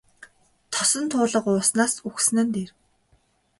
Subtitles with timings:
[0.73, 2.71] Тосон туулга ууснаас үхсэн нь дээр.